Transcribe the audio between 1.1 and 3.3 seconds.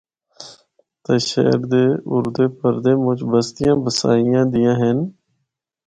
شہر دے اُردے پَردے مُچ